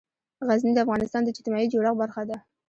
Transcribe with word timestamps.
غزني 0.49 0.71
د 0.75 0.79
افغانستان 0.85 1.21
د 1.23 1.27
اجتماعي 1.33 1.67
جوړښت 1.73 1.97
برخه 2.01 2.21
ده. 2.29 2.37